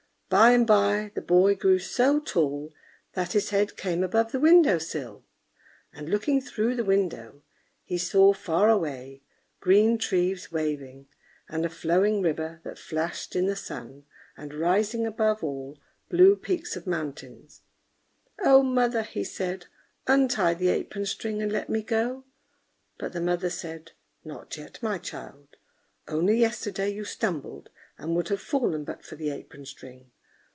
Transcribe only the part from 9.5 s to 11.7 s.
green trees waving, and a